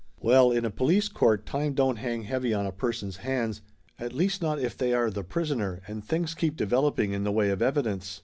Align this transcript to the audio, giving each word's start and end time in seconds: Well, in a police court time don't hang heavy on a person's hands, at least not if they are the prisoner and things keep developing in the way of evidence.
Well, 0.19 0.51
in 0.51 0.65
a 0.65 0.71
police 0.71 1.07
court 1.07 1.45
time 1.45 1.73
don't 1.75 1.97
hang 1.97 2.23
heavy 2.23 2.55
on 2.55 2.65
a 2.65 2.71
person's 2.71 3.17
hands, 3.17 3.61
at 3.99 4.13
least 4.13 4.41
not 4.41 4.57
if 4.57 4.75
they 4.75 4.95
are 4.95 5.11
the 5.11 5.23
prisoner 5.23 5.79
and 5.87 6.03
things 6.03 6.33
keep 6.33 6.55
developing 6.55 7.13
in 7.13 7.23
the 7.23 7.31
way 7.31 7.51
of 7.51 7.61
evidence. 7.61 8.19